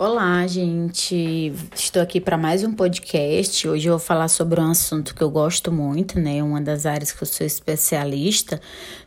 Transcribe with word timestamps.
Olá, 0.00 0.46
gente. 0.46 1.52
Estou 1.74 2.00
aqui 2.00 2.20
para 2.20 2.38
mais 2.38 2.62
um 2.62 2.72
podcast. 2.72 3.66
Hoje 3.66 3.88
eu 3.88 3.94
vou 3.94 3.98
falar 3.98 4.28
sobre 4.28 4.60
um 4.60 4.70
assunto 4.70 5.12
que 5.12 5.20
eu 5.20 5.28
gosto 5.28 5.72
muito, 5.72 6.20
né? 6.20 6.40
Uma 6.40 6.60
das 6.60 6.86
áreas 6.86 7.10
que 7.10 7.20
eu 7.20 7.26
sou 7.26 7.44
especialista, 7.44 8.60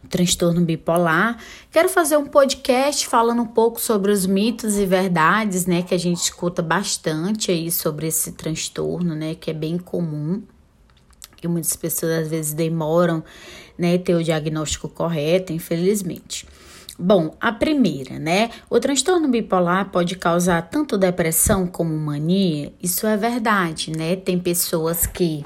transtorno 0.10 0.60
bipolar. 0.66 1.42
Quero 1.72 1.88
fazer 1.88 2.18
um 2.18 2.26
podcast 2.26 3.08
falando 3.08 3.42
um 3.42 3.48
pouco 3.48 3.80
sobre 3.80 4.12
os 4.12 4.26
mitos 4.26 4.76
e 4.76 4.86
verdades, 4.86 5.66
né, 5.66 5.82
que 5.82 5.96
a 5.96 5.98
gente 5.98 6.18
escuta 6.18 6.62
bastante 6.62 7.52
aí 7.52 7.72
sobre 7.72 8.08
esse 8.08 8.34
transtorno, 8.34 9.16
né, 9.16 9.34
que 9.34 9.50
é 9.50 9.54
bem 9.54 9.78
comum. 9.78 10.44
E 11.42 11.48
muitas 11.48 11.74
pessoas 11.74 12.24
às 12.24 12.28
vezes 12.28 12.52
demoram, 12.52 13.24
né, 13.78 13.98
ter 13.98 14.14
o 14.14 14.22
diagnóstico 14.22 14.90
correto, 14.90 15.54
infelizmente. 15.54 16.46
Bom, 17.04 17.32
a 17.42 17.52
primeira, 17.52 18.20
né? 18.20 18.52
O 18.70 18.80
transtorno 18.80 19.28
bipolar 19.28 19.90
pode 19.90 20.16
causar 20.16 20.62
tanto 20.70 21.00
depressão 21.00 21.66
como 21.66 21.98
mania. 21.98 22.72
Isso 22.80 23.08
é 23.08 23.18
verdade, 23.18 23.92
né? 23.92 24.16
Tem 24.16 24.38
pessoas 24.38 25.08
que 25.08 25.44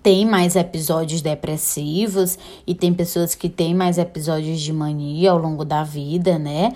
têm 0.00 0.24
mais 0.24 0.54
episódios 0.54 1.22
depressivos 1.22 2.38
e 2.64 2.72
tem 2.72 2.94
pessoas 2.94 3.34
que 3.34 3.48
têm 3.48 3.74
mais 3.74 3.98
episódios 3.98 4.60
de 4.60 4.72
mania 4.72 5.32
ao 5.32 5.38
longo 5.38 5.64
da 5.64 5.82
vida, 5.82 6.38
né? 6.38 6.72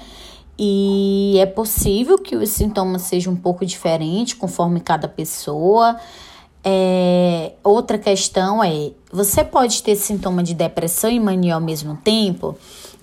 E 0.59 1.37
é 1.38 1.46
possível 1.46 2.18
que 2.18 2.34
os 2.34 2.48
sintomas 2.48 3.02
sejam 3.02 3.34
um 3.34 3.37
pouco 3.37 3.65
diferentes 3.65 4.34
conforme 4.34 4.80
cada 4.80 5.06
pessoa. 5.06 5.96
É, 6.65 7.52
outra 7.62 7.96
questão 7.96 8.65
é: 8.65 8.90
você 9.12 9.45
pode 9.45 9.84
ter 9.84 9.95
sintoma 9.95 10.42
de 10.42 10.52
depressão 10.52 11.09
e 11.09 11.20
mania 11.20 11.54
ao 11.54 11.60
mesmo 11.60 11.96
tempo? 12.02 12.56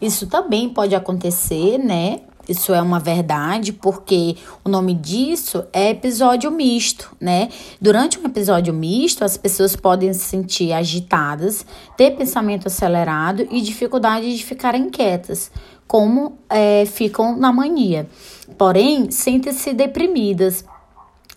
Isso 0.03 0.27
também 0.27 0.67
pode 0.67 0.93
acontecer, 0.93 1.77
né? 1.77 2.19
Isso 2.47 2.73
é 2.73 2.81
uma 2.81 2.99
verdade, 2.99 3.71
porque 3.71 4.35
o 4.65 4.67
nome 4.67 4.93
disso 4.93 5.63
é 5.71 5.91
episódio 5.91 6.51
misto, 6.51 7.15
né? 7.21 7.47
Durante 7.79 8.19
um 8.19 8.25
episódio 8.25 8.73
misto, 8.73 9.23
as 9.23 9.37
pessoas 9.37 9.77
podem 9.77 10.11
se 10.13 10.25
sentir 10.25 10.73
agitadas, 10.73 11.65
ter 11.95 12.11
pensamento 12.17 12.67
acelerado 12.67 13.47
e 13.49 13.61
dificuldade 13.61 14.35
de 14.35 14.43
ficar 14.43 14.75
inquietas, 14.75 15.49
como 15.87 16.37
é, 16.49 16.85
ficam 16.85 17.37
na 17.37 17.53
mania. 17.53 18.05
Porém, 18.57 19.09
sentem-se 19.09 19.73
deprimidas, 19.73 20.65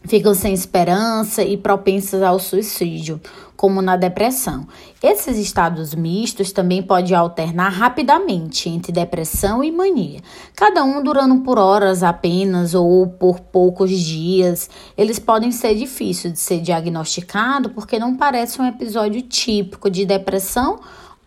ficam 0.07 0.35
sem 0.35 0.55
esperança 0.55 1.43
e 1.43 1.57
propensas 1.57 2.23
ao 2.23 2.39
suicídio, 2.39 3.21
como 3.57 3.81
na 3.81 3.97
depressão. 3.97 4.67
Esses 5.03 5.39
estados 5.39 5.95
mistos 5.95 6.53
também 6.53 6.83
podem 6.83 7.17
alternar 7.17 7.71
rapidamente 7.71 8.69
entre 8.69 8.93
depressão 8.93 9.65
e 9.65 9.73
mania, 9.73 10.21
cada 10.55 10.85
um 10.85 11.03
durando 11.03 11.43
por 11.43 11.59
horas 11.59 12.03
apenas 12.03 12.75
ou 12.75 13.07
por 13.07 13.41
poucos 13.41 13.91
dias. 13.91 14.69
Eles 14.97 15.19
podem 15.19 15.51
ser 15.51 15.75
difíceis 15.75 16.35
de 16.35 16.39
ser 16.39 16.61
diagnosticado 16.61 17.71
porque 17.71 17.99
não 17.99 18.17
parece 18.17 18.61
um 18.61 18.67
episódio 18.67 19.23
típico 19.23 19.91
de 19.91 20.05
depressão 20.05 20.79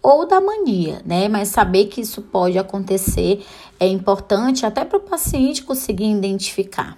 ou 0.02 0.26
da 0.26 0.40
mania, 0.40 1.02
né? 1.06 1.28
Mas 1.28 1.50
saber 1.50 1.86
que 1.86 2.02
isso 2.02 2.22
pode 2.22 2.58
acontecer 2.58 3.46
é 3.80 3.88
importante 3.88 4.66
até 4.66 4.86
para 4.86 4.98
o 4.98 5.02
paciente 5.02 5.64
conseguir 5.64 6.10
identificar. 6.10 6.98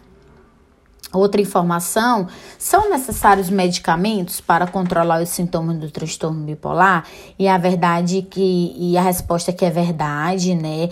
Outra 1.13 1.41
informação: 1.41 2.27
são 2.57 2.89
necessários 2.89 3.49
medicamentos 3.49 4.39
para 4.39 4.67
controlar 4.67 5.21
os 5.21 5.29
sintomas 5.29 5.77
do 5.77 5.91
transtorno 5.91 6.45
bipolar? 6.45 7.05
E 7.37 7.47
a 7.47 7.57
verdade 7.57 8.19
é 8.19 8.21
que 8.21 8.73
e 8.77 8.97
a 8.97 9.01
resposta 9.01 9.51
é 9.51 9.53
que 9.53 9.65
é 9.65 9.69
verdade, 9.69 10.55
né? 10.55 10.89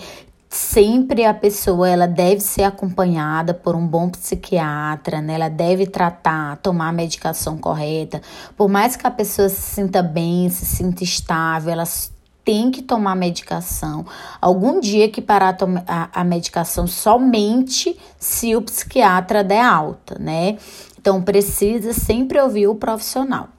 Sempre 0.48 1.24
a 1.24 1.32
pessoa 1.32 1.88
ela 1.88 2.08
deve 2.08 2.40
ser 2.40 2.64
acompanhada 2.64 3.54
por 3.54 3.76
um 3.76 3.86
bom 3.86 4.08
psiquiatra, 4.10 5.22
né? 5.22 5.34
Ela 5.34 5.48
deve 5.48 5.86
tratar, 5.86 6.56
tomar 6.56 6.88
a 6.88 6.92
medicação 6.92 7.56
correta. 7.56 8.20
Por 8.56 8.68
mais 8.68 8.96
que 8.96 9.06
a 9.06 9.10
pessoa 9.12 9.48
se 9.48 9.60
sinta 9.60 10.02
bem, 10.02 10.48
se 10.50 10.66
sinta 10.66 11.04
estável, 11.04 11.72
ela 11.72 11.84
tem 12.50 12.68
que 12.68 12.82
tomar 12.82 13.14
medicação. 13.14 14.04
Algum 14.40 14.80
dia 14.80 15.08
que 15.08 15.22
parar 15.22 15.56
a, 15.86 16.20
a 16.20 16.24
medicação 16.24 16.84
somente 16.84 17.96
se 18.18 18.56
o 18.56 18.62
psiquiatra 18.62 19.44
der 19.44 19.64
alta, 19.64 20.18
né? 20.18 20.58
Então 20.98 21.22
precisa 21.22 21.92
sempre 21.92 22.40
ouvir 22.40 22.66
o 22.66 22.74
profissional. 22.74 23.50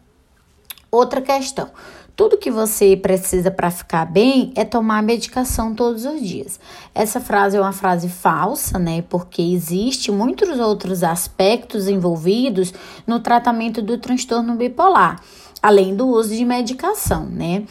Outra 0.91 1.22
questão. 1.22 1.69
Tudo 2.18 2.38
que 2.38 2.52
você 2.52 2.97
precisa 2.97 3.50
para 3.50 3.72
ficar 3.72 4.03
bem 4.03 4.52
é 4.57 4.66
tomar 4.66 5.02
medicação 5.02 5.73
todos 5.73 6.03
os 6.03 6.19
dias. 6.19 6.59
Essa 6.94 7.22
frase 7.22 7.56
é 7.56 7.62
uma 7.62 7.72
frase 7.72 8.09
falsa, 8.09 8.78
né? 8.78 9.06
Porque 9.08 9.41
existe 9.41 10.12
muitos 10.12 10.59
outros 10.59 11.02
aspectos 11.02 11.88
envolvidos 11.88 12.73
no 13.08 13.22
tratamento 13.22 13.81
do 13.81 13.97
transtorno 13.97 14.56
bipolar 14.56 15.22
além 15.61 15.95
do 15.95 16.07
uso 16.07 16.35
de 16.35 16.44
medicação, 16.44 17.25
né? 17.25 17.63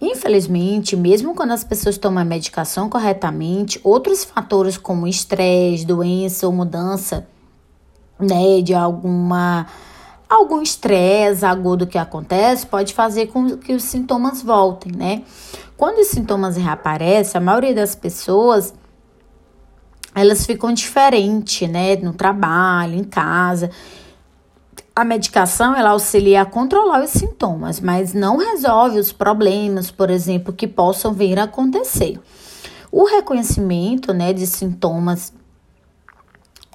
Infelizmente, 0.00 0.96
mesmo 0.96 1.34
quando 1.34 1.52
as 1.52 1.62
pessoas 1.62 1.96
tomam 1.96 2.22
a 2.22 2.24
medicação 2.24 2.88
corretamente, 2.88 3.80
outros 3.84 4.24
fatores 4.24 4.76
como 4.76 5.06
estresse, 5.06 5.86
doença 5.86 6.46
ou 6.46 6.52
mudança, 6.52 7.26
né, 8.18 8.60
de 8.62 8.74
alguma 8.74 9.66
algum 10.28 10.60
estresse 10.60 11.44
agudo 11.44 11.86
que 11.86 11.96
acontece 11.96 12.66
pode 12.66 12.92
fazer 12.92 13.26
com 13.26 13.56
que 13.58 13.72
os 13.72 13.84
sintomas 13.84 14.42
voltem, 14.42 14.90
né? 14.90 15.22
Quando 15.76 15.98
os 15.98 16.08
sintomas 16.08 16.56
reaparecem, 16.56 17.38
a 17.38 17.40
maioria 17.40 17.74
das 17.74 17.94
pessoas 17.94 18.74
elas 20.12 20.46
ficam 20.46 20.72
diferentes, 20.72 21.68
né, 21.68 21.94
no 21.96 22.14
trabalho, 22.14 22.94
em 22.94 23.04
casa. 23.04 23.70
A 24.98 25.04
medicação 25.04 25.76
ela 25.76 25.90
auxilia 25.90 26.40
a 26.40 26.46
controlar 26.46 27.04
os 27.04 27.10
sintomas, 27.10 27.80
mas 27.80 28.14
não 28.14 28.38
resolve 28.38 28.98
os 28.98 29.12
problemas, 29.12 29.90
por 29.90 30.08
exemplo, 30.08 30.54
que 30.54 30.66
possam 30.66 31.12
vir 31.12 31.38
a 31.38 31.42
acontecer. 31.42 32.18
O 32.90 33.04
reconhecimento 33.04 34.14
né, 34.14 34.32
de 34.32 34.46
sintomas 34.46 35.34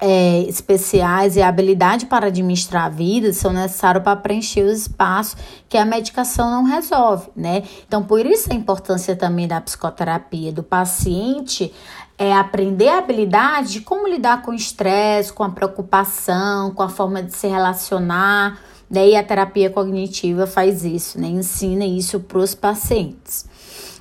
é, 0.04 0.40
especiais 0.48 1.36
e 1.36 1.42
a 1.42 1.46
habilidade 1.46 2.06
para 2.06 2.26
administrar 2.26 2.86
a 2.86 2.88
vida 2.88 3.32
são 3.32 3.52
necessários 3.52 4.02
para 4.02 4.16
preencher 4.16 4.64
os 4.64 4.80
espaços 4.80 5.36
que 5.68 5.78
a 5.78 5.84
medicação 5.84 6.50
não 6.50 6.64
resolve, 6.64 7.28
né? 7.36 7.62
Então, 7.86 8.02
por 8.02 8.26
isso 8.26 8.52
a 8.52 8.54
importância 8.54 9.14
também 9.14 9.46
da 9.46 9.60
psicoterapia, 9.60 10.50
do 10.50 10.64
paciente 10.64 11.72
é 12.18 12.34
aprender 12.34 12.88
a 12.88 12.98
habilidade 12.98 13.74
de 13.74 13.80
como 13.80 14.08
lidar 14.08 14.42
com 14.42 14.50
o 14.50 14.54
estresse, 14.54 15.32
com 15.32 15.44
a 15.44 15.50
preocupação, 15.50 16.72
com 16.72 16.82
a 16.82 16.88
forma 16.88 17.22
de 17.22 17.36
se 17.36 17.46
relacionar. 17.46 18.58
Daí 18.90 19.14
a 19.14 19.22
terapia 19.22 19.70
cognitiva 19.70 20.48
faz 20.48 20.84
isso, 20.84 21.20
né? 21.20 21.28
Ensina 21.28 21.84
isso 21.84 22.18
para 22.18 22.38
os 22.38 22.56
pacientes. 22.56 23.46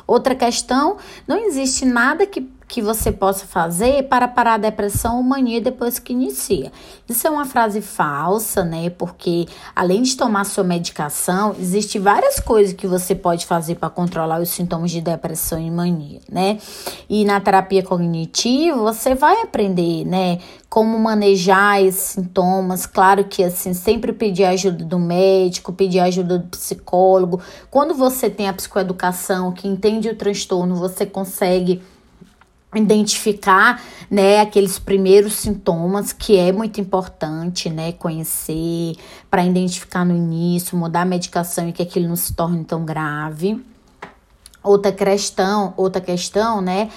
Outra 0.08 0.34
questão, 0.34 0.98
não 1.28 1.38
existe 1.46 1.86
nada 1.86 2.26
que 2.26 2.42
que 2.72 2.82
você 2.82 3.12
possa 3.12 3.46
fazer 3.46 4.08
para 4.08 4.30
parar 4.30 4.54
a 4.54 4.58
depressão 4.58 5.18
ou 5.18 5.24
mania 5.24 5.60
depois 5.60 6.00
que 6.00 6.14
inicia. 6.14 6.72
Isso 7.08 7.28
é 7.28 7.30
uma 7.30 7.44
frase 7.44 7.82
falsa, 7.82 8.64
né? 8.64 8.90
Porque 8.90 9.46
além 9.76 10.02
de 10.04 10.16
tomar 10.16 10.46
sua 10.46 10.64
medicação, 10.64 11.54
existe 11.60 12.00
várias 12.00 12.40
coisas 12.40 12.74
que 12.74 12.88
você 12.88 13.14
pode 13.14 13.46
fazer 13.46 13.76
para 13.76 13.90
controlar 13.90 14.40
os 14.40 14.48
sintomas 14.52 14.90
de 14.90 15.02
depressão 15.02 15.60
e 15.60 15.70
mania, 15.70 16.22
né? 16.32 16.60
E 17.10 17.26
na 17.26 17.42
terapia 17.42 17.84
cognitiva, 17.84 18.78
você 18.78 19.14
vai 19.14 19.42
aprender, 19.42 20.06
né, 20.06 20.40
como 20.70 20.98
manejar 20.98 21.84
esses 21.84 22.12
sintomas. 22.12 22.86
Claro 22.86 23.26
que 23.26 23.44
assim, 23.44 23.74
sempre 23.74 24.14
pedir 24.14 24.46
ajuda 24.46 24.86
do 24.86 24.98
médico, 24.98 25.74
pedir 25.74 26.00
ajuda 26.00 26.40
do 26.40 26.48
psicólogo. 26.48 27.42
Quando 27.70 27.94
você 27.94 28.30
tem 28.30 28.48
a 28.48 28.54
psicoeducação 28.54 29.52
que 29.52 29.68
entende 29.68 30.08
o 30.08 30.16
transtorno, 30.16 30.78
você 30.78 31.06
consegue 31.06 31.82
identificar, 32.76 33.82
né, 34.10 34.40
aqueles 34.40 34.80
primeiros 34.80 35.34
sintomas 35.34 36.14
que 36.14 36.38
é 36.38 36.52
muito 36.52 36.80
importante, 36.80 37.70
né, 37.70 37.92
conhecer 37.94 38.96
para 39.30 39.46
identificar 39.46 40.06
no 40.06 40.16
início, 40.16 40.78
mudar 40.78 41.02
a 41.02 41.06
medicação 41.06 41.68
e 41.68 41.74
que 41.74 41.82
aquilo 41.82 42.08
não 42.08 42.16
se 42.16 42.34
torne 42.34 42.64
tão 42.64 42.86
grave. 42.86 43.62
Outra 44.64 44.92
questão, 44.92 45.74
outra 45.76 46.00
questão, 46.00 46.62
né, 46.62 46.90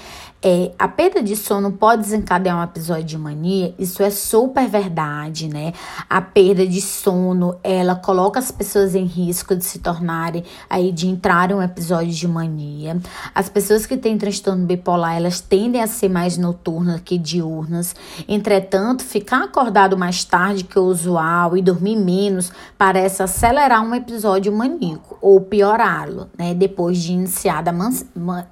é, 0.46 0.72
a 0.78 0.86
perda 0.86 1.22
de 1.22 1.34
sono 1.34 1.72
pode 1.72 2.02
desencadear 2.02 2.58
um 2.58 2.62
episódio 2.62 3.04
de 3.04 3.16
mania, 3.16 3.74
isso 3.78 4.02
é 4.02 4.10
super 4.10 4.68
verdade, 4.68 5.48
né? 5.48 5.72
A 6.08 6.20
perda 6.20 6.66
de 6.66 6.82
sono, 6.82 7.56
ela 7.64 7.94
coloca 7.94 8.38
as 8.38 8.50
pessoas 8.50 8.94
em 8.94 9.06
risco 9.06 9.56
de 9.56 9.64
se 9.64 9.78
tornarem, 9.78 10.44
aí, 10.68 10.92
de 10.92 11.08
entrar 11.08 11.50
em 11.50 11.54
um 11.54 11.62
episódio 11.62 12.12
de 12.12 12.28
mania. 12.28 12.98
As 13.34 13.48
pessoas 13.48 13.86
que 13.86 13.96
têm 13.96 14.18
transtorno 14.18 14.66
bipolar, 14.66 15.16
elas 15.16 15.40
tendem 15.40 15.80
a 15.80 15.86
ser 15.86 16.10
mais 16.10 16.36
noturnas 16.36 17.00
que 17.00 17.16
diurnas. 17.16 17.96
Entretanto, 18.28 19.02
ficar 19.02 19.44
acordado 19.44 19.96
mais 19.96 20.26
tarde 20.26 20.64
que 20.64 20.78
o 20.78 20.84
usual 20.84 21.56
e 21.56 21.62
dormir 21.62 21.96
menos 21.96 22.52
parece 22.76 23.22
acelerar 23.22 23.82
um 23.82 23.94
episódio 23.94 24.52
maníaco 24.52 25.16
ou 25.22 25.40
piorá-lo, 25.40 26.28
né? 26.36 26.52
Depois 26.52 26.98
de 26.98 27.14
iniciada 27.54 27.70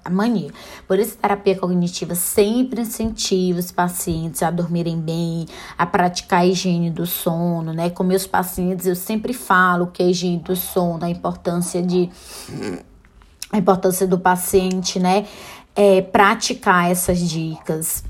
a 0.05 0.11
mania. 0.11 0.51
Por 0.87 0.99
isso, 0.99 1.17
terapia 1.17 1.57
cognitiva 1.59 1.73
cognitiva 1.83 2.15
sempre 2.15 2.83
incentiva 2.83 3.59
os 3.59 3.73
pacientes 3.73 4.43
a 4.43 4.51
dormirem 4.51 5.01
bem, 5.01 5.47
a 5.77 5.87
praticar 5.87 6.41
a 6.41 6.47
higiene 6.47 6.91
do 6.91 7.07
sono, 7.07 7.73
né? 7.73 7.91
Com 7.91 8.05
meus 8.05 8.27
pacientes 8.27 8.87
eu 8.87 8.95
sempre 8.95 9.33
falo 9.33 9.89
que 9.89 10.03
a 10.03 10.07
higiene 10.07 10.39
do 10.39 10.55
sono, 10.55 11.05
a 11.05 11.11
importância 11.11 11.83
de 11.83 12.11
a 13.51 13.59
importância 13.59 14.07
do 14.07 14.19
paciente, 14.19 14.99
né? 14.99 15.27
É, 15.75 16.03
praticar 16.03 16.91
essas 16.91 17.19
dicas. 17.19 18.05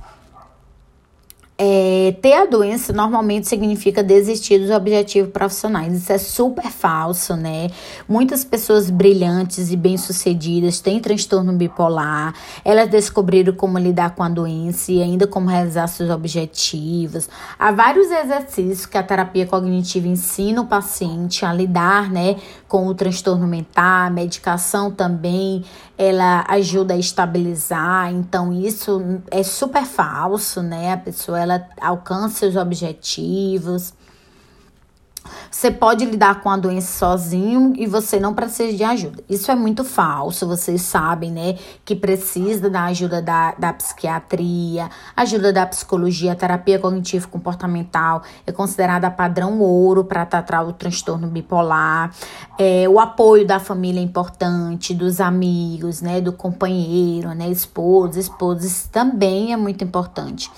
É, 1.65 2.17
ter 2.21 2.33
a 2.33 2.45
doença 2.45 2.93
normalmente 2.93 3.47
significa 3.47 4.03
desistir 4.03 4.59
dos 4.59 4.71
objetivos 4.71 5.31
profissionais. 5.31 5.95
Isso 5.95 6.13
é 6.13 6.19
super 6.19 6.69
falso, 6.69 7.37
né? 7.37 7.71
Muitas 8.09 8.45
pessoas 8.45 8.91
brilhantes 8.91 9.71
e 9.71 9.77
bem-sucedidas 9.77 10.81
têm 10.81 10.99
transtorno 10.99 11.53
bipolar. 11.53 12.35
Elas 12.65 12.91
descobriram 12.91 13.55
como 13.55 13.79
lidar 13.79 14.17
com 14.17 14.25
a 14.25 14.29
doença 14.29 14.91
e 14.91 15.01
ainda 15.01 15.25
como 15.25 15.49
realizar 15.49 15.87
seus 15.87 16.11
objetivos. 16.11 17.29
Há 17.57 17.71
vários 17.71 18.11
exercícios 18.11 18.85
que 18.85 18.99
a 18.99 19.03
terapia 19.05 19.47
cognitiva 19.47 20.09
ensina 20.09 20.63
o 20.63 20.67
paciente 20.67 21.47
a 21.47 21.53
lidar, 21.53 22.11
né, 22.11 22.39
com 22.67 22.89
o 22.89 22.95
transtorno 22.95 23.47
mental. 23.47 24.07
A 24.07 24.11
medicação 24.11 24.91
também 24.91 25.63
ela 25.97 26.45
ajuda 26.49 26.95
a 26.95 26.97
estabilizar. 26.97 28.13
Então 28.13 28.53
isso 28.53 29.21
é 29.31 29.43
super 29.43 29.85
falso, 29.85 30.61
né? 30.61 30.93
A 30.93 30.97
pessoa 30.97 31.39
ela 31.39 31.52
ela 31.55 31.69
alcança 31.81 32.47
os 32.47 32.57
objetivos. 32.57 33.93
Você 35.51 35.71
pode 35.71 36.05
lidar 36.05 36.41
com 36.41 36.51
a 36.51 36.57
doença 36.57 36.99
sozinho 36.99 37.73
e 37.77 37.87
você 37.87 38.19
não 38.19 38.35
precisa 38.35 38.77
de 38.77 38.85
ajuda. 38.85 39.23
Isso 39.29 39.51
é 39.51 39.55
muito 39.55 39.85
falso, 39.85 40.47
vocês 40.47 40.83
sabem, 40.83 41.31
né? 41.31 41.59
Que 41.85 41.95
precisa 41.95 42.69
da 42.69 42.85
ajuda 42.85 43.21
da, 43.21 43.53
da 43.53 43.73
psiquiatria, 43.73 44.89
ajuda 45.17 45.53
da 45.53 45.67
psicologia, 45.67 46.35
terapia 46.35 46.79
cognitivo 46.79 47.29
comportamental 47.29 48.23
é 48.47 48.53
considerada 48.53 49.11
padrão 49.11 49.61
ouro 49.61 50.05
para 50.05 50.25
tratar 50.27 50.63
o 50.63 50.73
transtorno 50.73 51.27
bipolar. 51.27 52.15
É, 52.59 52.89
o 52.89 53.01
apoio 53.01 53.47
da 53.47 53.59
família 53.59 54.01
é 54.01 54.03
importante, 54.03 54.95
dos 54.95 55.21
amigos, 55.21 56.01
né? 56.01 56.21
Do 56.21 56.33
companheiro, 56.33 57.33
né? 57.35 57.49
Esposa, 57.49 58.21
esposas 58.21 58.89
também 58.91 59.53
é 59.53 59.57
muito 59.57 59.83
importante. 59.85 60.51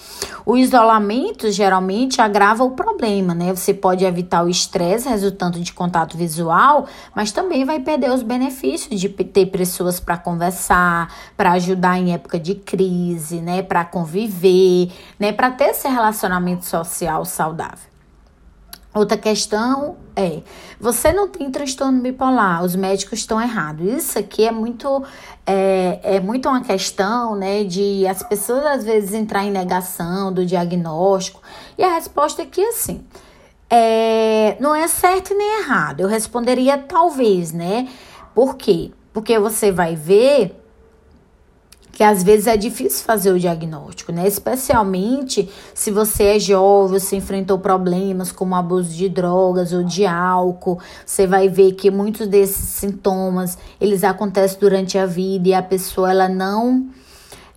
O 0.44 0.56
isolamento 0.56 1.50
geralmente 1.50 2.20
agrava 2.20 2.64
o 2.64 2.72
problema, 2.72 3.34
né? 3.34 3.54
Você 3.54 3.72
pode 3.72 4.04
evitar 4.04 4.44
o 4.44 4.48
estresse 4.54 5.08
resultante 5.08 5.60
de 5.60 5.72
contato 5.72 6.16
visual, 6.16 6.86
mas 7.14 7.32
também 7.32 7.64
vai 7.64 7.80
perder 7.80 8.10
os 8.10 8.22
benefícios 8.22 9.00
de 9.00 9.08
ter 9.08 9.46
pessoas 9.46 10.00
para 10.00 10.16
conversar, 10.16 11.12
para 11.36 11.52
ajudar 11.52 11.98
em 11.98 12.12
época 12.12 12.38
de 12.38 12.54
crise, 12.54 13.40
né, 13.40 13.62
para 13.62 13.84
conviver, 13.84 14.92
né, 15.18 15.32
para 15.32 15.50
ter 15.50 15.70
esse 15.70 15.88
relacionamento 15.88 16.64
social 16.64 17.24
saudável. 17.24 17.94
Outra 18.94 19.18
questão 19.18 19.96
é, 20.14 20.40
você 20.78 21.12
não 21.12 21.26
tem 21.26 21.50
transtorno 21.50 22.00
bipolar, 22.00 22.62
os 22.62 22.76
médicos 22.76 23.18
estão 23.18 23.40
errados. 23.40 23.84
Isso 23.84 24.16
aqui 24.16 24.46
é 24.46 24.52
muito, 24.52 25.02
é, 25.44 25.98
é 26.04 26.20
muito 26.20 26.48
uma 26.48 26.60
questão, 26.60 27.34
né, 27.34 27.64
de 27.64 28.06
as 28.06 28.22
pessoas 28.22 28.64
às 28.64 28.84
vezes 28.84 29.12
entrar 29.12 29.44
em 29.44 29.50
negação 29.50 30.32
do 30.32 30.46
diagnóstico. 30.46 31.42
E 31.76 31.82
a 31.82 31.94
resposta 31.94 32.42
é 32.42 32.46
que 32.46 32.64
assim, 32.64 33.04
é, 33.70 34.56
não 34.60 34.74
é 34.74 34.86
certo 34.88 35.34
nem 35.34 35.60
errado. 35.60 36.00
Eu 36.00 36.08
responderia 36.08 36.78
talvez, 36.78 37.52
né? 37.52 37.88
Por 38.34 38.56
quê? 38.56 38.90
Porque 39.12 39.38
você 39.38 39.70
vai 39.70 39.94
ver 39.94 40.60
que 41.94 42.02
às 42.02 42.24
vezes 42.24 42.48
é 42.48 42.56
difícil 42.56 43.04
fazer 43.04 43.30
o 43.30 43.38
diagnóstico, 43.38 44.10
né? 44.10 44.26
Especialmente 44.26 45.48
se 45.72 45.90
você 45.92 46.24
é 46.24 46.38
jovem, 46.38 46.98
você 46.98 47.16
enfrentou 47.16 47.58
problemas 47.58 48.32
como 48.32 48.56
abuso 48.56 48.92
de 48.92 49.08
drogas 49.08 49.72
ou 49.72 49.84
de 49.84 50.04
álcool, 50.04 50.80
você 51.06 51.26
vai 51.26 51.48
ver 51.48 51.72
que 51.72 51.90
muitos 51.90 52.26
desses 52.26 52.56
sintomas, 52.56 53.56
eles 53.80 54.02
acontecem 54.02 54.58
durante 54.58 54.98
a 54.98 55.06
vida 55.06 55.48
e 55.48 55.54
a 55.54 55.62
pessoa 55.62 56.10
ela 56.10 56.28
não 56.28 56.88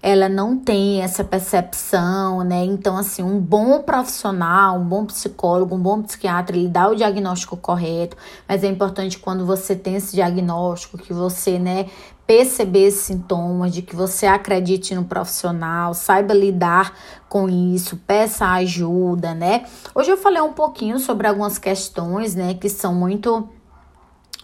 ela 0.01 0.29
não 0.29 0.57
tem 0.57 1.01
essa 1.01 1.23
percepção, 1.23 2.43
né? 2.43 2.63
Então, 2.63 2.97
assim, 2.97 3.23
um 3.23 3.39
bom 3.39 3.81
profissional, 3.81 4.77
um 4.77 4.85
bom 4.85 5.05
psicólogo, 5.05 5.75
um 5.75 5.79
bom 5.79 6.01
psiquiatra, 6.03 6.55
ele 6.55 6.67
dá 6.67 6.87
o 6.87 6.95
diagnóstico 6.95 7.57
correto, 7.57 8.15
mas 8.47 8.63
é 8.63 8.67
importante 8.67 9.17
quando 9.17 9.45
você 9.45 9.75
tem 9.75 9.95
esse 9.95 10.15
diagnóstico 10.15 10.97
que 10.97 11.11
você, 11.13 11.57
né, 11.57 11.87
perceber 12.27 12.91
sintomas, 12.91 13.73
de 13.73 13.81
que 13.81 13.95
você 13.95 14.27
acredite 14.27 14.93
no 14.93 15.05
profissional, 15.05 15.93
saiba 15.93 16.33
lidar 16.33 16.93
com 17.27 17.49
isso, 17.49 17.97
peça 18.05 18.45
ajuda, 18.45 19.33
né? 19.33 19.65
Hoje 19.95 20.11
eu 20.11 20.17
falei 20.17 20.41
um 20.41 20.53
pouquinho 20.53 20.99
sobre 20.99 21.25
algumas 21.25 21.57
questões, 21.57 22.35
né, 22.35 22.53
que 22.53 22.69
são 22.69 22.93
muito 22.93 23.49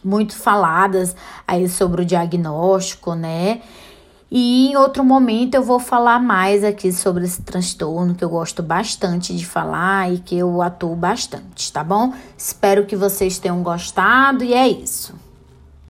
muito 0.04 0.36
faladas 0.36 1.16
aí 1.48 1.70
sobre 1.70 2.02
o 2.02 2.06
diagnóstico, 2.06 3.14
né? 3.14 3.62
E 4.36 4.72
em 4.72 4.76
outro 4.76 5.06
momento 5.06 5.54
eu 5.54 5.62
vou 5.62 5.78
falar 5.78 6.20
mais 6.20 6.64
aqui 6.64 6.92
sobre 6.92 7.24
esse 7.24 7.44
transtorno 7.44 8.16
que 8.16 8.24
eu 8.24 8.30
gosto 8.30 8.64
bastante 8.64 9.32
de 9.38 9.46
falar 9.46 10.12
e 10.12 10.18
que 10.18 10.36
eu 10.36 10.60
atuo 10.60 10.96
bastante, 10.96 11.72
tá 11.72 11.84
bom? 11.84 12.12
Espero 12.36 12.88
que 12.88 12.96
vocês 12.96 13.38
tenham 13.38 13.62
gostado 13.62 14.44
e 14.44 14.52
é 14.52 14.68
isso. 14.68 15.14